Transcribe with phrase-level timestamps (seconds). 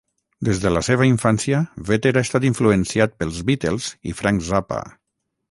[0.47, 4.83] Des de la seva infància, Vetter ha estat influenciat pels Beatles i Frank Zappa.